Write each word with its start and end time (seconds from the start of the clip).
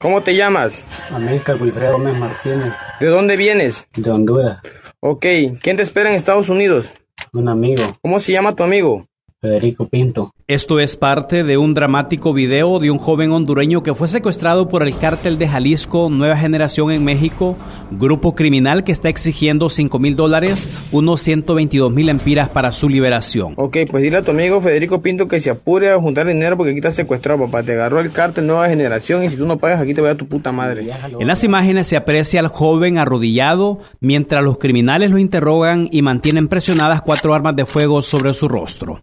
¿Cómo 0.00 0.22
te 0.22 0.34
llamas? 0.34 0.82
América 1.10 1.54
Wilfredo 1.60 1.92
Gómez 1.92 2.16
Martínez, 2.16 2.72
¿De 3.00 3.06
dónde 3.08 3.36
vienes? 3.36 3.86
de 3.94 4.10
Honduras. 4.10 4.58
Ok, 5.00 5.26
¿quién 5.60 5.76
te 5.76 5.82
espera 5.82 6.08
en 6.08 6.16
Estados 6.16 6.48
Unidos? 6.48 6.90
Un 7.34 7.50
amigo, 7.50 7.82
¿Cómo 8.00 8.18
se 8.18 8.32
llama 8.32 8.56
tu 8.56 8.62
amigo? 8.62 9.06
Federico 9.42 9.88
Pinto. 9.88 10.34
Esto 10.46 10.80
es 10.80 10.96
parte 10.96 11.44
de 11.44 11.56
un 11.56 11.72
dramático 11.72 12.34
video 12.34 12.78
de 12.78 12.90
un 12.90 12.98
joven 12.98 13.32
hondureño 13.32 13.82
que 13.82 13.94
fue 13.94 14.06
secuestrado 14.06 14.68
por 14.68 14.82
el 14.82 14.94
cártel 14.98 15.38
de 15.38 15.48
Jalisco 15.48 16.10
Nueva 16.10 16.36
Generación 16.36 16.90
en 16.90 17.04
México, 17.04 17.56
grupo 17.90 18.34
criminal 18.34 18.84
que 18.84 18.92
está 18.92 19.08
exigiendo 19.08 19.70
5 19.70 19.98
mil 19.98 20.14
dólares, 20.14 20.68
unos 20.92 21.22
122 21.22 21.90
mil 21.90 22.10
empiras 22.10 22.50
para 22.50 22.70
su 22.72 22.90
liberación. 22.90 23.54
Ok, 23.56 23.78
pues 23.90 24.02
dile 24.02 24.18
a 24.18 24.22
tu 24.22 24.32
amigo 24.32 24.60
Federico 24.60 25.00
Pinto 25.00 25.26
que 25.26 25.40
se 25.40 25.48
apure 25.48 25.88
a 25.88 25.98
juntar 25.98 26.26
dinero 26.26 26.58
porque 26.58 26.72
aquí 26.72 26.80
estás 26.80 26.96
secuestrado, 26.96 27.46
papá. 27.46 27.62
Te 27.62 27.72
agarró 27.72 28.00
el 28.00 28.12
cártel 28.12 28.46
Nueva 28.46 28.68
Generación 28.68 29.24
y 29.24 29.30
si 29.30 29.38
tú 29.38 29.46
no 29.46 29.56
pagas 29.56 29.80
aquí 29.80 29.94
te 29.94 30.02
voy 30.02 30.10
a 30.10 30.16
tu 30.16 30.26
puta 30.26 30.52
madre. 30.52 30.86
En 31.18 31.26
las 31.26 31.44
imágenes 31.44 31.86
se 31.86 31.96
aprecia 31.96 32.40
al 32.40 32.48
joven 32.48 32.98
arrodillado 32.98 33.78
mientras 34.00 34.44
los 34.44 34.58
criminales 34.58 35.10
lo 35.10 35.16
interrogan 35.16 35.88
y 35.90 36.02
mantienen 36.02 36.48
presionadas 36.48 37.00
cuatro 37.00 37.32
armas 37.32 37.56
de 37.56 37.64
fuego 37.64 38.02
sobre 38.02 38.34
su 38.34 38.46
rostro. 38.46 39.00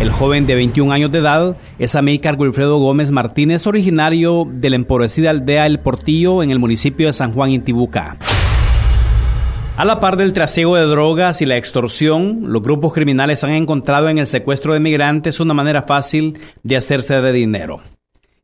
El 0.00 0.10
joven 0.10 0.46
de 0.46 0.56
21 0.56 0.92
años 0.92 1.12
de 1.12 1.20
edad 1.20 1.56
es 1.78 1.94
Amílcar 1.94 2.36
Wilfredo 2.36 2.78
Gómez 2.78 3.12
Martínez, 3.12 3.66
originario 3.66 4.44
de 4.50 4.70
la 4.70 4.76
empobrecida 4.76 5.30
aldea 5.30 5.66
El 5.66 5.78
Portillo 5.78 6.42
en 6.42 6.50
el 6.50 6.58
municipio 6.58 7.06
de 7.06 7.12
San 7.12 7.32
Juan 7.32 7.50
Intibucá. 7.50 8.16
A 9.76 9.84
la 9.84 10.00
par 10.00 10.16
del 10.16 10.32
trasiego 10.32 10.76
de 10.76 10.84
drogas 10.84 11.42
y 11.42 11.46
la 11.46 11.56
extorsión, 11.56 12.40
los 12.46 12.62
grupos 12.62 12.92
criminales 12.92 13.44
han 13.44 13.52
encontrado 13.52 14.08
en 14.08 14.18
el 14.18 14.26
secuestro 14.26 14.74
de 14.74 14.80
migrantes 14.80 15.40
una 15.40 15.54
manera 15.54 15.82
fácil 15.82 16.38
de 16.64 16.76
hacerse 16.76 17.20
de 17.20 17.32
dinero. 17.32 17.80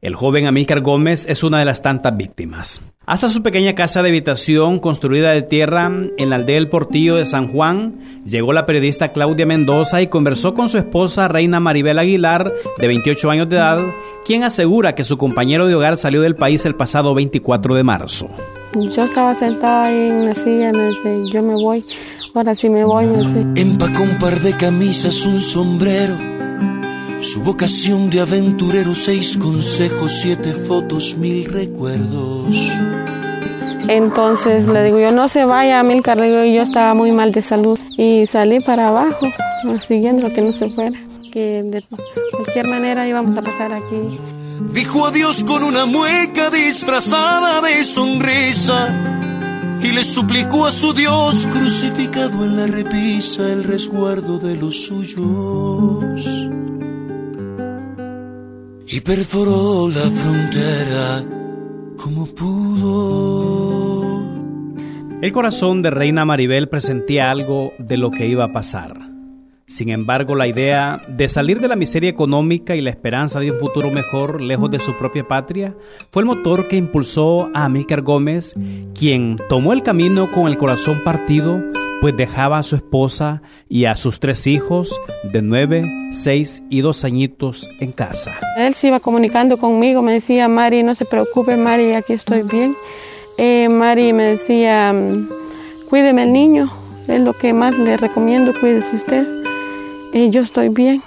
El 0.03 0.15
joven 0.15 0.47
Amílcar 0.47 0.81
Gómez 0.81 1.27
es 1.29 1.43
una 1.43 1.59
de 1.59 1.67
las 1.67 1.83
tantas 1.83 2.17
víctimas. 2.17 2.81
Hasta 3.05 3.29
su 3.29 3.43
pequeña 3.43 3.75
casa 3.75 4.01
de 4.01 4.09
habitación 4.09 4.79
construida 4.79 5.33
de 5.33 5.43
tierra 5.43 5.93
en 6.17 6.31
la 6.31 6.37
aldea 6.37 6.55
del 6.55 6.71
Portillo 6.71 7.17
de 7.17 7.27
San 7.27 7.49
Juan, 7.49 8.01
llegó 8.25 8.55
la 8.55 8.65
periodista 8.65 9.09
Claudia 9.09 9.45
Mendoza 9.45 10.01
y 10.01 10.07
conversó 10.07 10.55
con 10.55 10.71
su 10.71 10.79
esposa 10.79 11.29
Reina 11.29 11.61
Maribel 11.61 11.99
Aguilar, 11.99 12.51
de 12.79 12.87
28 12.87 13.31
años 13.31 13.51
de 13.51 13.57
edad, 13.57 13.79
quien 14.25 14.43
asegura 14.43 14.95
que 14.95 15.05
su 15.05 15.19
compañero 15.19 15.67
de 15.67 15.75
hogar 15.75 15.99
salió 15.99 16.23
del 16.23 16.35
país 16.35 16.65
el 16.65 16.77
pasado 16.77 17.15
24 17.15 17.75
de 17.75 17.83
marzo. 17.83 18.31
Yo 18.75 19.05
estaba 19.05 19.35
sentada 19.35 19.83
ahí 19.83 20.09
en 20.09 20.25
la 20.25 20.35
silla, 20.35 20.73
me 20.73 20.89
dice, 20.89 21.31
yo 21.31 21.43
me 21.43 21.55
voy, 21.55 21.85
ahora 22.35 22.55
sí 22.55 22.71
me 22.71 22.85
voy, 22.85 23.07
me 23.07 23.19
dice. 23.19 23.47
Empacó 23.55 24.03
un 24.03 24.19
par 24.19 24.41
de 24.41 24.57
camisas, 24.57 25.27
un 25.27 25.43
sombrero, 25.43 26.17
su 27.21 27.43
vocación 27.43 28.11
de 28.11 28.21
aventurero, 28.21 28.95
seis 28.95 29.37
consejos, 29.37 30.13
siete 30.21 30.53
fotos, 30.53 31.17
mil 31.17 31.45
recuerdos. 31.45 32.57
Entonces 33.89 34.67
le 34.67 34.85
digo, 34.85 35.01
yo 35.01 35.11
no 35.11 35.29
se 35.29 35.45
vaya, 35.45 35.83
Milcar, 35.83 36.21
digo, 36.21 36.45
yo 36.45 36.63
estaba 36.63 36.95
muy 36.95 37.13
mal 37.13 37.33
de 37.33 37.43
salud. 37.43 37.79
Y 37.97 38.27
salí 38.27 38.61
para 38.61 38.89
abajo, 38.89 39.27
siguiendo 39.87 40.33
que 40.33 40.43
no 40.43 40.53
se 40.53 40.71
fuera, 40.71 40.99
que 41.33 41.63
de 41.65 41.85
cualquier 42.33 42.69
manera 42.69 43.07
íbamos 43.07 43.37
a 43.37 43.43
pasar 43.43 43.73
aquí. 43.73 44.19
Dijo 44.73 45.07
adiós 45.07 45.43
con 45.45 45.65
una 45.65 45.87
mueca 45.87 46.51
disfrazada 46.51 47.61
de 47.63 47.83
sonrisa 47.83 48.95
y 49.83 49.89
le 49.89 50.05
suplicó 50.05 50.67
a 50.67 50.73
su 50.73 50.93
Dios 50.93 51.49
crucificado 51.51 52.45
en 52.45 52.57
la 52.57 52.67
repisa 52.67 53.51
el 53.51 53.65
resguardo 53.65 54.39
de 54.39 54.57
los 54.57 54.87
suyos. 54.87 56.40
Y 58.93 59.01
perforó 59.03 59.89
la 59.89 60.01
frontera 60.01 61.25
como 61.97 62.27
pudo. 62.27 64.21
El 65.23 65.31
corazón 65.31 65.81
de 65.83 65.91
Reina 65.91 66.25
Maribel 66.25 66.69
presentía 66.69 67.31
algo 67.31 67.73
de 67.79 67.97
lo 67.97 68.11
que 68.11 68.27
iba 68.27 68.43
a 68.43 68.53
pasar. 68.53 68.99
Sin 69.65 69.91
embargo, 69.91 70.35
la 70.35 70.49
idea 70.49 71.01
de 71.07 71.29
salir 71.29 71.61
de 71.61 71.69
la 71.69 71.77
miseria 71.77 72.11
económica 72.11 72.75
y 72.75 72.81
la 72.81 72.91
esperanza 72.91 73.39
de 73.39 73.53
un 73.53 73.59
futuro 73.61 73.93
mejor 73.93 74.41
lejos 74.41 74.73
de 74.73 74.81
su 74.81 74.99
propia 74.99 75.29
patria 75.29 75.77
fue 76.11 76.23
el 76.23 76.27
motor 76.27 76.67
que 76.67 76.75
impulsó 76.75 77.49
a 77.55 77.67
Amílcar 77.67 78.03
Gómez, 78.03 78.57
quien 78.93 79.39
tomó 79.49 79.73
el 79.73 79.85
camino 79.85 80.29
con 80.33 80.49
el 80.49 80.59
corazón 80.59 80.99
partido, 81.05 81.63
pues 82.01 82.17
dejaba 82.17 82.59
a 82.59 82.63
su 82.63 82.77
esposa 82.77 83.43
y 83.69 83.85
a 83.85 83.97
sus 83.97 84.21
tres 84.21 84.47
hijos 84.47 84.99
de 85.23 85.43
nueve, 85.43 85.85
seis 86.13 86.63
y 86.71 86.81
dos 86.81 87.05
añitos 87.05 87.69
en 87.81 87.93
casa. 87.93 88.33
Él 88.57 88.75
se 88.75 88.89
iba 88.89 89.01
comunicando 89.01 89.59
conmigo, 89.59 90.03
me 90.03 90.15
decía, 90.15 90.49
Mari, 90.49 90.83
no 90.83 90.95
se 90.95 91.05
preocupe, 91.05 91.57
Mari, 91.57 91.93
aquí 91.93 92.15
estoy 92.15 92.43
bien. 92.43 92.75
Eh, 93.37 93.69
Mari 93.69 94.13
me 94.13 94.25
decía, 94.25 94.95
cuídeme 95.89 96.23
el 96.23 96.33
niño, 96.33 96.71
es 97.07 97.21
lo 97.21 97.33
que 97.35 97.53
más 97.53 97.79
le 97.79 97.97
recomiendo, 97.97 98.53
cuídese 98.59 98.97
usted. 98.97 99.27
Y 100.13 100.31
yo 100.31 100.43
estoy 100.43 100.71
bien. 100.71 101.03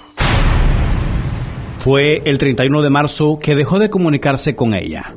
Fue 1.80 2.22
el 2.24 2.38
31 2.38 2.80
de 2.82 2.90
marzo 2.90 3.38
que 3.38 3.54
dejó 3.54 3.78
de 3.78 3.90
comunicarse 3.90 4.56
con 4.56 4.72
ella. 4.74 5.14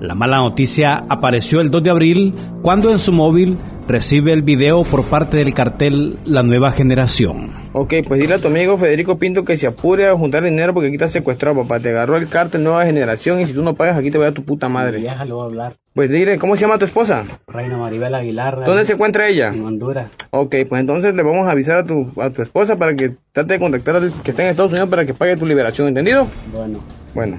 La 0.00 0.14
mala 0.14 0.38
noticia 0.38 1.04
apareció 1.08 1.60
el 1.60 1.70
2 1.70 1.82
de 1.82 1.90
abril 1.90 2.34
cuando 2.62 2.90
en 2.90 2.98
su 2.98 3.12
móvil 3.12 3.56
recibe 3.88 4.32
el 4.32 4.42
video 4.42 4.82
por 4.82 5.04
parte 5.04 5.36
del 5.36 5.54
cartel 5.54 6.18
La 6.24 6.42
Nueva 6.42 6.72
Generación. 6.72 7.50
Ok, 7.72 7.94
pues 8.06 8.20
dile 8.20 8.34
a 8.34 8.38
tu 8.38 8.48
amigo 8.48 8.76
Federico 8.76 9.18
Pinto 9.18 9.44
que 9.44 9.56
se 9.56 9.66
apure 9.66 10.06
a 10.06 10.14
juntar 10.14 10.42
dinero 10.42 10.74
porque 10.74 10.88
aquí 10.88 10.96
estás 10.96 11.12
secuestrado, 11.12 11.62
papá. 11.62 11.80
Te 11.80 11.90
agarró 11.90 12.16
el 12.16 12.28
cártel 12.28 12.64
Nueva 12.64 12.84
Generación 12.84 13.40
y 13.40 13.46
si 13.46 13.52
tú 13.52 13.62
no 13.62 13.74
pagas 13.74 13.96
aquí 13.96 14.10
te 14.10 14.18
voy 14.18 14.26
a 14.26 14.32
tu 14.32 14.44
puta 14.44 14.68
madre. 14.68 15.00
Déjalo 15.00 15.42
hablar. 15.42 15.72
Pues 15.94 16.10
dile, 16.10 16.38
¿cómo 16.38 16.56
se 16.56 16.62
llama 16.62 16.78
tu 16.78 16.84
esposa? 16.84 17.24
Reina 17.46 17.78
Maribel 17.78 18.14
Aguilar. 18.14 18.64
¿Dónde 18.64 18.84
se 18.84 18.94
encuentra 18.94 19.28
ella? 19.28 19.48
En 19.48 19.64
Honduras. 19.64 20.10
Ok, 20.30 20.56
pues 20.68 20.80
entonces 20.80 21.14
le 21.14 21.22
vamos 21.22 21.46
a 21.46 21.52
avisar 21.52 21.78
a 21.78 21.84
tu, 21.84 22.10
a 22.20 22.30
tu 22.30 22.42
esposa 22.42 22.76
para 22.76 22.94
que 22.94 23.12
trate 23.32 23.54
de 23.54 23.58
contactar 23.60 23.96
al 23.96 24.12
que 24.22 24.30
está 24.30 24.42
en 24.42 24.50
Estados 24.50 24.72
Unidos 24.72 24.90
para 24.90 25.06
que 25.06 25.14
pague 25.14 25.36
tu 25.36 25.46
liberación, 25.46 25.88
¿entendido? 25.88 26.26
Bueno, 26.52 26.80
Bueno. 27.14 27.38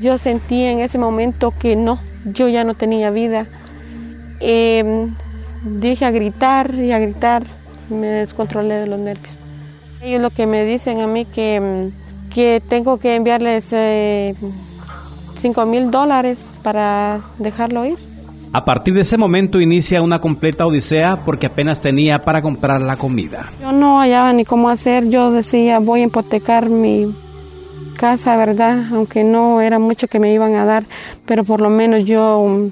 Yo 0.00 0.18
sentí 0.18 0.62
en 0.62 0.80
ese 0.80 0.98
momento 0.98 1.54
que 1.58 1.74
no, 1.74 1.98
yo 2.26 2.48
ya 2.48 2.64
no 2.64 2.74
tenía 2.74 3.10
vida. 3.10 3.46
Eh, 4.40 5.08
dije 5.64 6.04
a 6.04 6.10
gritar 6.10 6.74
y 6.74 6.92
a 6.92 6.98
gritar, 6.98 7.44
me 7.90 8.06
descontrolé 8.06 8.74
de 8.74 8.86
los 8.86 8.98
nervios. 8.98 9.34
Ellos 10.02 10.20
lo 10.20 10.30
que 10.30 10.46
me 10.46 10.64
dicen 10.64 11.00
a 11.00 11.06
mí 11.06 11.24
que, 11.24 11.60
mm, 11.60 12.30
que 12.32 12.62
tengo 12.68 12.98
que 12.98 13.14
enviarles 13.14 13.66
eh, 13.72 14.34
5 15.40 15.66
mil 15.66 15.90
dólares 15.90 16.48
para 16.62 17.20
dejarlo 17.38 17.84
ir. 17.84 17.98
A 18.52 18.64
partir 18.64 18.94
de 18.94 19.02
ese 19.02 19.18
momento 19.18 19.60
inicia 19.60 20.00
una 20.00 20.20
completa 20.20 20.66
odisea 20.66 21.24
porque 21.24 21.46
apenas 21.46 21.82
tenía 21.82 22.24
para 22.24 22.40
comprar 22.40 22.80
la 22.80 22.96
comida. 22.96 23.50
Yo 23.60 23.72
no 23.72 23.98
hallaba 24.00 24.32
ni 24.32 24.44
cómo 24.44 24.70
hacer, 24.70 25.08
yo 25.08 25.30
decía 25.30 25.78
voy 25.78 26.02
a 26.02 26.06
hipotecar 26.06 26.70
mi 26.70 27.12
casa, 27.96 28.36
¿verdad? 28.36 28.84
Aunque 28.92 29.24
no 29.24 29.60
era 29.60 29.78
mucho 29.78 30.06
que 30.06 30.20
me 30.20 30.32
iban 30.32 30.54
a 30.54 30.64
dar, 30.64 30.84
pero 31.26 31.44
por 31.44 31.60
lo 31.60 31.70
menos 31.70 32.04
yo 32.04 32.38
um, 32.38 32.70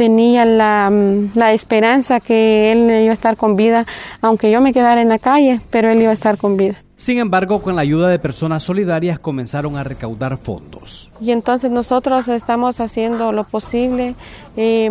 tenía 0.00 0.46
la, 0.46 0.88
um, 0.90 1.28
la 1.34 1.52
esperanza 1.52 2.20
que 2.20 2.72
él 2.72 3.02
iba 3.02 3.10
a 3.10 3.12
estar 3.12 3.36
con 3.36 3.54
vida, 3.54 3.84
aunque 4.22 4.50
yo 4.50 4.62
me 4.62 4.72
quedara 4.72 5.02
en 5.02 5.10
la 5.10 5.18
calle, 5.18 5.60
pero 5.70 5.90
él 5.90 6.00
iba 6.00 6.08
a 6.08 6.14
estar 6.14 6.38
con 6.38 6.56
vida. 6.56 6.76
Sin 6.96 7.18
embargo, 7.18 7.60
con 7.60 7.76
la 7.76 7.82
ayuda 7.82 8.08
de 8.08 8.18
personas 8.18 8.62
solidarias 8.62 9.18
comenzaron 9.18 9.76
a 9.76 9.84
recaudar 9.84 10.38
fondos. 10.38 11.10
Y 11.20 11.32
entonces 11.32 11.70
nosotros 11.70 12.28
estamos 12.28 12.80
haciendo 12.80 13.30
lo 13.32 13.44
posible. 13.44 14.14
Eh, 14.56 14.86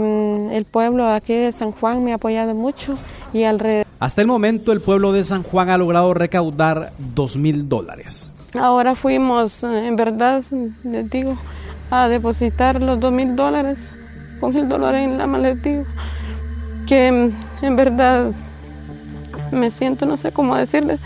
el 0.52 0.66
pueblo 0.66 1.08
aquí 1.08 1.34
de 1.34 1.54
San 1.54 1.72
Juan 1.72 2.04
me 2.04 2.12
ha 2.12 2.18
apoyado 2.18 2.54
mucho 2.54 2.94
y 3.34 3.46
alrededor. 3.46 3.88
Hasta 4.00 4.22
el 4.22 4.28
momento, 4.28 4.74
el 4.74 4.80
pueblo 4.80 5.12
de 5.12 5.26
San 5.26 5.42
Juan 5.42 5.72
ha 5.72 5.78
logrado 5.80 6.14
recaudar 6.14 6.94
dos 7.00 7.36
mil 7.36 7.68
dólares. 7.68 8.36
Ahora 8.54 8.94
fuimos, 8.94 9.64
eh, 9.64 9.88
en 9.88 9.96
verdad, 9.96 10.44
les 10.84 11.10
digo, 11.10 11.36
a 11.90 12.08
depositar 12.08 12.80
los 12.80 13.00
dos 13.00 13.12
mil 13.12 13.36
dólares 13.36 13.80
con 14.40 14.56
el 14.56 14.68
dólar 14.68 14.96
en 14.96 15.18
la 15.18 15.28
les 15.38 15.62
digo, 15.62 15.84
que 16.88 17.08
en 17.08 17.76
verdad 17.76 18.32
me 19.52 19.72
siento, 19.72 20.06
no 20.06 20.18
sé 20.18 20.32
cómo 20.32 20.56
decirles, 20.56 21.00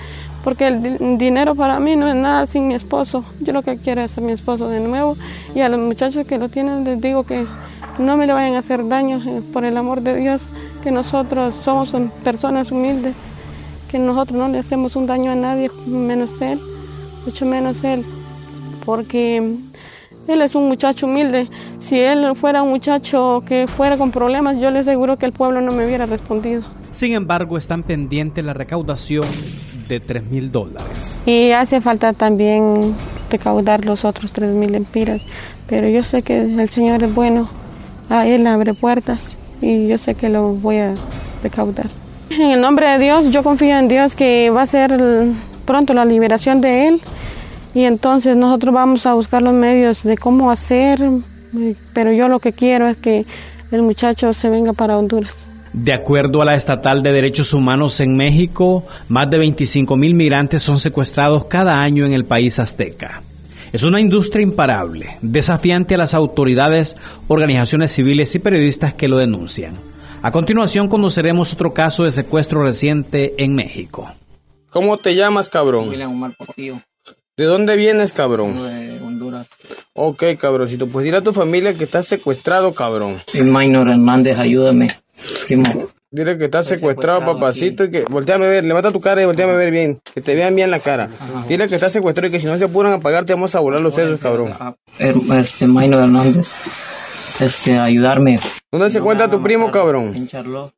porque 0.44 0.68
el 0.68 0.81
di- 0.81 1.18
dinero 1.18 1.56
para 1.56 1.80
mí 1.80 1.95
no 1.95 2.07
es 2.07 2.15
nada 2.15 2.45
sin 2.47 2.68
mi 2.68 2.75
esposo. 2.75 3.24
Yo 3.39 3.53
lo 3.53 3.62
que 3.62 3.77
quiero 3.77 4.01
es 4.01 4.18
a 4.18 4.21
mi 4.21 4.33
esposo 4.33 4.69
de 4.69 4.80
nuevo 4.80 5.15
y 5.56 5.62
a 5.62 5.69
los 5.69 5.80
muchachos 5.80 6.25
que 6.27 6.38
lo 6.38 6.50
tienen 6.50 6.83
les 6.83 7.00
digo 7.00 7.24
que 7.24 7.45
no 7.97 8.18
me 8.18 8.27
le 8.27 8.33
vayan 8.33 8.56
a 8.56 8.59
hacer 8.59 8.88
daño, 8.88 9.21
eh, 9.25 9.41
por 9.53 9.63
el 9.65 9.77
amor 9.77 10.01
de 10.01 10.15
Dios, 10.15 10.41
que 10.83 10.91
nosotros 10.91 11.56
somos 11.63 11.94
personas 12.24 12.71
humildes, 12.71 13.15
que 13.89 14.00
nosotros 14.00 14.38
no 14.38 14.50
le 14.50 14.59
hacemos 14.59 14.95
un 14.95 15.06
daño 15.06 15.31
a 15.31 15.35
nadie, 15.35 15.69
menos 15.85 16.41
él, 16.41 16.59
mucho 17.25 17.45
menos 17.45 17.83
él, 17.83 18.03
porque 18.85 19.57
él 20.27 20.41
es 20.41 20.56
un 20.56 20.68
muchacho 20.68 21.06
humilde. 21.06 21.47
Si 21.88 22.00
él 22.00 22.25
fuera 22.35 22.63
un 22.63 22.69
muchacho 22.69 23.44
que 23.45 23.68
fuera 23.68 23.97
con 23.97 24.12
problemas, 24.12 24.57
yo 24.59 24.71
le 24.71 24.80
aseguro 24.80 25.18
que 25.18 25.25
el 25.25 25.33
pueblo 25.33 25.59
no 25.59 25.74
me 25.74 25.85
hubiera 25.85 26.06
respondido. 26.06 26.63
Sin 26.91 27.13
embargo, 27.13 27.57
están 27.57 27.83
pendientes 27.83 28.44
la 28.44 28.53
recaudación 28.53 29.25
de 29.89 30.00
tres 30.00 30.24
mil 30.24 30.51
dólares. 30.51 31.19
Y 31.25 31.51
hace 31.51 31.81
falta 31.81 32.13
también 32.13 32.95
recaudar 33.30 33.85
los 33.85 34.06
otros 34.06 34.31
tres 34.31 34.51
mil 34.51 34.75
empiras. 34.75 35.21
Pero 35.68 35.89
yo 35.89 36.06
sé 36.06 36.21
que 36.21 36.41
el 36.41 36.69
Señor 36.69 37.03
es 37.03 37.13
bueno, 37.13 37.50
a 38.09 38.27
Él 38.27 38.47
abre 38.47 38.74
puertas 38.74 39.35
y 39.62 39.88
yo 39.88 39.97
sé 39.97 40.15
que 40.15 40.30
lo 40.30 40.53
voy 40.53 40.77
a 40.77 40.94
recaudar. 41.41 41.88
En 42.30 42.51
el 42.51 42.62
nombre 42.62 42.88
de 42.88 43.00
Dios, 43.00 43.30
yo 43.31 43.44
confío 43.44 43.77
en 43.77 43.89
Dios 43.89 44.15
que 44.15 44.50
va 44.50 44.62
a 44.62 44.68
ser 44.68 44.97
pronto 45.65 45.94
la 45.94 46.06
liberación 46.06 46.62
de 46.62 46.88
Él 46.88 47.01
y 47.74 47.83
entonces 47.83 48.38
nosotros 48.38 48.74
vamos 48.74 49.06
a 49.06 49.13
buscar 49.13 49.41
los 49.41 49.53
medios 49.53 50.03
de 50.03 50.18
cómo 50.18 50.51
hacer, 50.51 51.01
pero 51.94 52.11
yo 52.11 52.27
lo 52.27 52.39
que 52.39 52.51
quiero 52.51 52.88
es 52.88 52.97
que 52.97 53.25
el 53.71 53.81
muchacho 53.81 54.33
se 54.33 54.50
venga 54.50 54.73
para 54.73 54.97
Honduras. 54.97 55.33
De 55.73 55.94
acuerdo 55.94 56.41
a 56.41 56.45
la 56.45 56.55
Estatal 56.55 57.01
de 57.01 57.11
Derechos 57.11 57.51
Humanos 57.53 58.00
en 58.00 58.15
México, 58.15 58.85
más 59.07 59.29
de 59.29 59.39
25 59.39 59.97
mil 59.97 60.13
migrantes 60.13 60.61
son 60.61 60.77
secuestrados 60.77 61.45
cada 61.45 61.81
año 61.81 62.05
en 62.05 62.13
el 62.13 62.25
país 62.25 62.59
azteca. 62.59 63.23
Es 63.71 63.81
una 63.81 64.00
industria 64.00 64.44
imparable, 64.44 65.17
desafiante 65.23 65.95
a 65.95 65.97
las 65.97 66.13
autoridades, 66.13 66.95
organizaciones 67.27 67.91
civiles 67.91 68.35
y 68.35 68.39
periodistas 68.39 68.94
que 68.94 69.07
lo 69.07 69.17
denuncian. 69.17 69.73
A 70.21 70.29
continuación 70.29 70.88
conoceremos 70.88 71.53
otro 71.53 71.73
caso 71.73 72.03
de 72.03 72.11
secuestro 72.11 72.63
reciente 72.63 73.33
en 73.39 73.56
México. 73.56 74.13
¿Cómo 74.69 74.97
te 74.97 75.15
llamas, 75.15 75.49
cabrón? 75.49 75.89
William 75.89 76.11
Omar 76.11 76.35
Portillo, 76.38 76.81
¿De 77.35 77.45
dónde 77.45 77.75
vienes, 77.77 78.13
cabrón? 78.13 78.53
Honduras. 79.33 79.50
Ok, 79.94 80.24
cabroncito, 80.39 80.88
pues 80.88 81.06
dile 81.06 81.18
a 81.18 81.21
tu 81.21 81.33
familia 81.33 81.74
que 81.74 81.83
estás 81.83 82.07
secuestrado, 82.07 82.74
cabrón. 82.74 83.21
Minor 83.33 83.89
Hernández, 83.89 84.38
ayúdame, 84.38 84.89
primo. 85.47 85.89
Dile 86.12 86.38
que 86.38 86.45
estás 86.45 86.68
secuestrado, 86.68 87.19
secuestrado 87.19 87.39
papacito, 87.39 87.83
y 87.85 87.89
que 87.89 88.06
volteame 88.07 88.45
a 88.45 88.50
ver, 88.50 88.63
levanta 88.63 88.91
tu 88.91 89.01
cara 89.01 89.24
y 89.24 89.25
volteame 89.25 89.53
a 89.53 89.56
ver 89.56 89.71
bien, 89.71 90.00
que 90.13 90.21
te 90.21 90.35
vean 90.35 90.56
bien 90.56 90.69
la 90.69 90.80
cara. 90.80 91.09
Dile 91.47 91.68
que 91.68 91.75
estás 91.75 91.91
secuestrado 91.91 92.27
y 92.27 92.31
que 92.31 92.39
si 92.39 92.45
no 92.45 92.56
se 92.57 92.65
apuran 92.65 92.94
a 92.94 93.00
pagarte 93.00 93.33
vamos 93.33 93.56
a 93.56 93.59
volar 93.59 93.81
los 93.81 93.95
sesos, 93.95 94.19
cabrón. 94.19 94.53
Este 95.00 95.68
Minor 95.68 96.03
Hernández, 96.03 96.47
este, 97.39 97.80
ayudarme. 97.80 98.39
¿Dónde 98.73 98.89
se 98.89 98.97
encuentra 98.97 99.29
tu 99.29 99.39
primo, 99.39 99.69
cabrón? 99.69 100.15
En 100.15 100.27
Charlotte. 100.27 100.73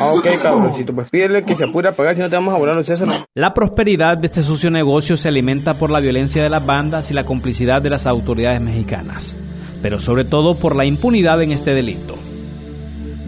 Ah, 0.00 0.12
ok, 0.12 0.26
cabroncito, 0.42 0.92
pues 0.92 1.08
pídele 1.08 1.44
que 1.44 1.54
se 1.54 1.62
apure 1.62 1.88
a 1.88 1.92
pagar 1.92 2.16
si 2.16 2.20
no 2.20 2.28
te 2.28 2.34
vamos 2.34 2.52
a 2.52 2.58
volar 2.58 2.74
los 2.74 2.84
sesos. 2.84 3.08
La 3.36 3.54
prosperidad 3.54 4.18
de 4.18 4.26
este 4.26 4.42
sucio 4.42 4.68
negocio 4.68 5.16
se 5.16 5.28
alimenta 5.28 5.78
por 5.78 5.92
la 5.92 6.00
violencia 6.00 6.42
de 6.42 6.50
las 6.50 6.66
bandas 6.66 7.12
y 7.12 7.14
la 7.14 7.24
complicidad 7.24 7.80
de 7.80 7.90
las 7.90 8.04
autoridades 8.04 8.60
mexicanas, 8.60 9.36
pero 9.80 10.00
sobre 10.00 10.24
todo 10.24 10.56
por 10.56 10.74
la 10.74 10.86
impunidad 10.86 11.40
en 11.40 11.52
este 11.52 11.72
delito. 11.72 12.16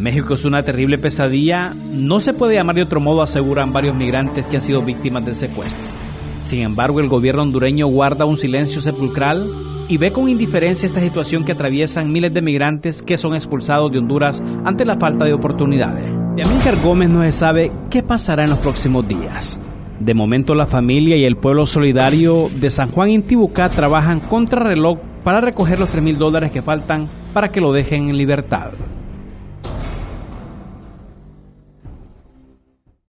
México 0.00 0.34
es 0.34 0.44
una 0.44 0.64
terrible 0.64 0.98
pesadilla, 0.98 1.72
no 1.92 2.18
se 2.18 2.34
puede 2.34 2.54
llamar 2.54 2.74
de 2.74 2.82
otro 2.82 2.98
modo, 2.98 3.22
aseguran 3.22 3.72
varios 3.72 3.94
migrantes 3.94 4.46
que 4.46 4.56
han 4.56 4.62
sido 4.62 4.82
víctimas 4.82 5.24
del 5.24 5.36
secuestro. 5.36 5.97
Sin 6.48 6.62
embargo, 6.62 7.00
el 7.00 7.10
gobierno 7.10 7.42
hondureño 7.42 7.88
guarda 7.88 8.24
un 8.24 8.38
silencio 8.38 8.80
sepulcral 8.80 9.50
y 9.86 9.98
ve 9.98 10.12
con 10.12 10.30
indiferencia 10.30 10.86
esta 10.86 11.02
situación 11.02 11.44
que 11.44 11.52
atraviesan 11.52 12.10
miles 12.10 12.32
de 12.32 12.40
migrantes 12.40 13.02
que 13.02 13.18
son 13.18 13.34
expulsados 13.34 13.92
de 13.92 13.98
Honduras 13.98 14.42
ante 14.64 14.86
la 14.86 14.96
falta 14.96 15.26
de 15.26 15.34
oportunidades. 15.34 16.10
De 16.36 16.42
Amílcar 16.44 16.80
Gómez 16.82 17.10
no 17.10 17.22
se 17.22 17.32
sabe 17.32 17.70
qué 17.90 18.02
pasará 18.02 18.44
en 18.44 18.48
los 18.48 18.60
próximos 18.60 19.06
días. 19.06 19.60
De 20.00 20.14
momento 20.14 20.54
la 20.54 20.66
familia 20.66 21.18
y 21.18 21.26
el 21.26 21.36
pueblo 21.36 21.66
solidario 21.66 22.48
de 22.58 22.70
San 22.70 22.92
Juan 22.92 23.10
Intibucá 23.10 23.68
trabajan 23.68 24.18
contra 24.18 24.64
reloj 24.64 25.00
para 25.24 25.42
recoger 25.42 25.78
los 25.78 25.90
3 25.90 26.02
mil 26.02 26.16
dólares 26.16 26.50
que 26.50 26.62
faltan 26.62 27.10
para 27.34 27.52
que 27.52 27.60
lo 27.60 27.74
dejen 27.74 28.08
en 28.08 28.16
libertad. 28.16 28.70